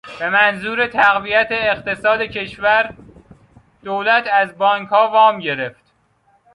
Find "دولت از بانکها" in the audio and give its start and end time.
3.83-5.09